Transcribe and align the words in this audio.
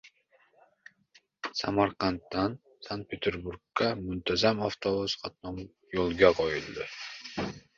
Samarqanddan 1.59 2.55
Sankt-Peterburgga 2.87 3.91
muntazam 4.01 4.65
avtobus 4.69 5.17
qatnovi 5.27 5.69
yo‘lga 5.99 6.33
qo‘yiladi 6.41 6.91